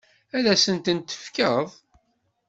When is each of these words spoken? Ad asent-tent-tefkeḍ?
Ad 0.37 0.45
asent-tent-tefkeḍ? 0.53 1.67